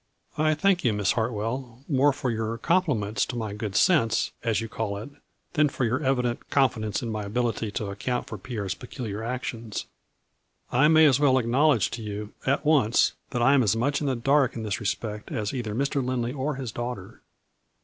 "I 0.39 0.55
thank 0.55 0.83
you, 0.83 0.93
Miss 0.93 1.11
Hartwell, 1.11 1.83
more 1.87 2.11
for 2.11 2.31
your 2.31 2.57
compliments 2.57 3.23
to 3.27 3.35
my 3.35 3.53
good 3.53 3.75
sense, 3.75 4.31
as 4.43 4.59
you 4.59 4.67
call 4.67 4.97
it, 4.97 5.11
than 5.53 5.69
for 5.69 5.85
your 5.85 6.03
evident 6.03 6.49
confidence 6.49 7.03
in 7.03 7.11
my 7.11 7.21
ability 7.23 7.69
to 7.73 7.85
account 7.91 8.25
for 8.25 8.39
Pierre's 8.39 8.73
peculiar 8.73 9.21
actions. 9.21 9.85
I 10.71 10.87
may 10.87 11.05
as 11.05 11.19
well 11.19 11.37
acknowledge 11.37 11.91
to 11.91 12.01
you, 12.01 12.33
at 12.47 12.65
once, 12.65 13.13
that 13.29 13.43
I 13.43 13.53
am 13.53 13.61
as 13.61 13.75
much 13.75 14.01
in 14.01 14.07
the 14.07 14.15
dark 14.15 14.55
in 14.55 14.63
this 14.63 14.79
respect, 14.79 15.31
as 15.31 15.53
either 15.53 15.75
Mr. 15.75 16.03
Lindley 16.03 16.33
or 16.33 16.55
his 16.55 16.71
daughter." 16.71 17.21